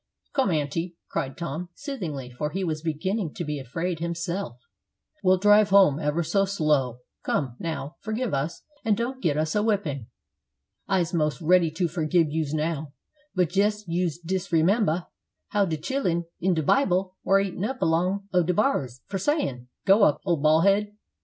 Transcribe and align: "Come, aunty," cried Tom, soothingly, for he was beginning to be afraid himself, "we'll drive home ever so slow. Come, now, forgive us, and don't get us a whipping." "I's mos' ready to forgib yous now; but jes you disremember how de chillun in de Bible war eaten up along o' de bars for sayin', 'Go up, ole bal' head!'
"Come, 0.33 0.49
aunty," 0.49 0.95
cried 1.09 1.37
Tom, 1.37 1.69
soothingly, 1.75 2.31
for 2.31 2.49
he 2.49 2.63
was 2.63 2.81
beginning 2.81 3.35
to 3.35 3.45
be 3.45 3.59
afraid 3.59 3.99
himself, 3.99 4.57
"we'll 5.23 5.37
drive 5.37 5.69
home 5.69 5.99
ever 5.99 6.23
so 6.23 6.43
slow. 6.43 7.01
Come, 7.23 7.55
now, 7.59 7.97
forgive 7.99 8.33
us, 8.33 8.63
and 8.83 8.97
don't 8.97 9.21
get 9.21 9.37
us 9.37 9.53
a 9.53 9.61
whipping." 9.61 10.07
"I's 10.87 11.13
mos' 11.13 11.39
ready 11.39 11.69
to 11.73 11.87
forgib 11.87 12.31
yous 12.31 12.51
now; 12.51 12.93
but 13.35 13.55
jes 13.55 13.87
you 13.87 14.09
disremember 14.25 15.05
how 15.49 15.65
de 15.65 15.77
chillun 15.77 16.25
in 16.39 16.55
de 16.55 16.63
Bible 16.63 17.15
war 17.23 17.39
eaten 17.39 17.63
up 17.63 17.79
along 17.83 18.27
o' 18.33 18.41
de 18.41 18.55
bars 18.55 19.01
for 19.05 19.19
sayin', 19.19 19.67
'Go 19.85 20.01
up, 20.03 20.19
ole 20.25 20.41
bal' 20.41 20.61
head!' 20.61 20.97